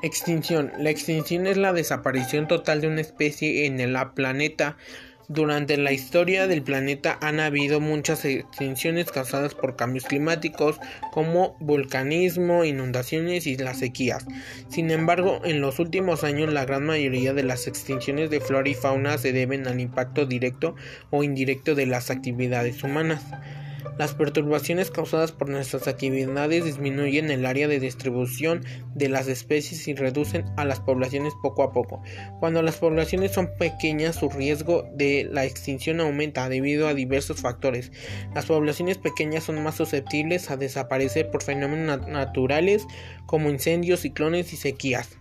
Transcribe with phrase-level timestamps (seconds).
[0.00, 0.70] Extinción.
[0.78, 4.76] La extinción es la desaparición total de una especie en el planeta.
[5.26, 10.78] Durante la historia del planeta han habido muchas extinciones causadas por cambios climáticos
[11.10, 14.24] como volcanismo, inundaciones y las sequías.
[14.68, 18.74] Sin embargo, en los últimos años la gran mayoría de las extinciones de flora y
[18.74, 20.76] fauna se deben al impacto directo
[21.10, 23.24] o indirecto de las actividades humanas.
[23.98, 28.64] Las perturbaciones causadas por nuestras actividades disminuyen el área de distribución
[28.94, 32.00] de las especies y reducen a las poblaciones poco a poco.
[32.38, 37.90] Cuando las poblaciones son pequeñas, su riesgo de la extinción aumenta debido a diversos factores.
[38.36, 42.86] Las poblaciones pequeñas son más susceptibles a desaparecer por fenómenos naturales
[43.26, 45.18] como incendios, ciclones y sequías.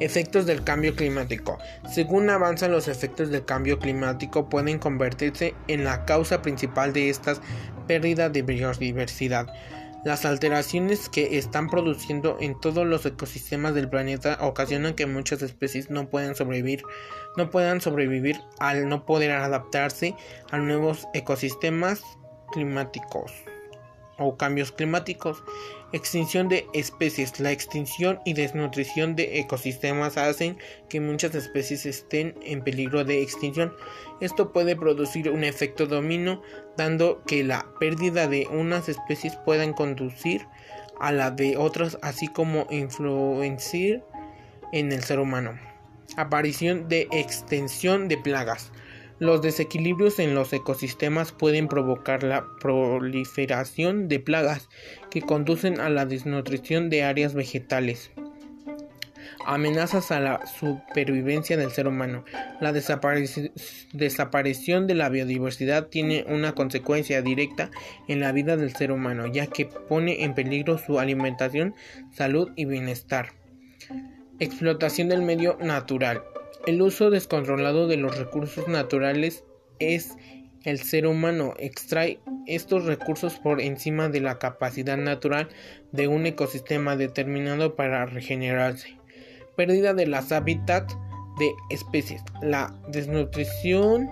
[0.00, 1.58] Efectos del cambio climático.
[1.88, 7.34] Según avanzan los efectos del cambio climático pueden convertirse en la causa principal de esta
[7.86, 9.52] pérdida de biodiversidad.
[10.04, 15.90] Las alteraciones que están produciendo en todos los ecosistemas del planeta ocasionan que muchas especies
[15.90, 16.82] no puedan sobrevivir,
[17.36, 20.16] no puedan sobrevivir al no poder adaptarse
[20.50, 22.02] a nuevos ecosistemas
[22.50, 23.32] climáticos
[24.18, 25.44] o cambios climáticos.
[25.92, 27.38] Extinción de especies.
[27.38, 30.56] La extinción y desnutrición de ecosistemas hacen
[30.88, 33.74] que muchas especies estén en peligro de extinción.
[34.20, 36.40] Esto puede producir un efecto dominó,
[36.78, 40.46] dando que la pérdida de unas especies puedan conducir
[40.98, 44.02] a la de otras, así como influenciar
[44.72, 45.58] en el ser humano.
[46.16, 48.72] Aparición de extensión de plagas.
[49.18, 54.68] Los desequilibrios en los ecosistemas pueden provocar la proliferación de plagas
[55.10, 58.10] que conducen a la desnutrición de áreas vegetales.
[59.44, 62.24] Amenazas a la supervivencia del ser humano.
[62.60, 67.72] La desaparición de la biodiversidad tiene una consecuencia directa
[68.08, 71.74] en la vida del ser humano, ya que pone en peligro su alimentación,
[72.12, 73.32] salud y bienestar.
[74.38, 76.22] Explotación del medio natural.
[76.66, 79.44] El uso descontrolado de los recursos naturales
[79.80, 80.16] es
[80.64, 85.48] el ser humano extrae estos recursos por encima de la capacidad natural
[85.90, 88.96] de un ecosistema determinado para regenerarse.
[89.56, 90.96] Pérdida de las hábitats
[91.40, 92.22] de especies.
[92.42, 94.08] La desnutrición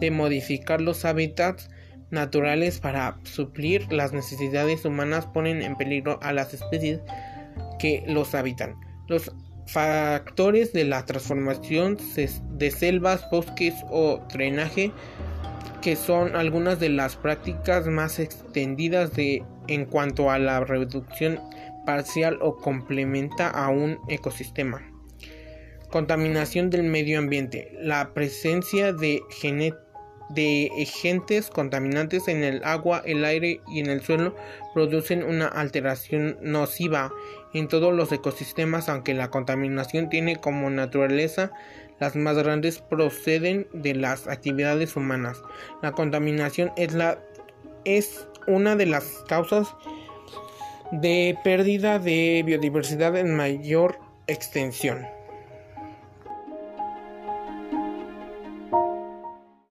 [0.00, 1.70] de modificar los hábitats
[2.10, 7.00] naturales para suplir las necesidades humanas ponen en peligro a las especies
[7.78, 8.74] que los habitan.
[9.06, 9.32] Los
[9.72, 14.92] factores de la transformación de selvas, bosques o drenaje,
[15.80, 21.40] que son algunas de las prácticas más extendidas de, en cuanto a la reducción
[21.86, 24.82] parcial o complementa a un ecosistema.
[25.90, 27.72] Contaminación del medio ambiente.
[27.80, 29.22] La presencia de,
[30.34, 34.34] de agentes contaminantes en el agua, el aire y en el suelo
[34.74, 37.12] producen una alteración nociva
[37.54, 41.52] en todos los ecosistemas, aunque la contaminación tiene como naturaleza
[42.00, 45.40] las más grandes proceden de las actividades humanas.
[45.82, 47.18] La contaminación es, la,
[47.84, 49.74] es una de las causas
[50.90, 55.06] de pérdida de biodiversidad en mayor extensión.